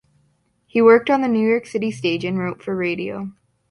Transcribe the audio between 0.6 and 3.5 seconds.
He worked on the New York City stage and wrote for radio.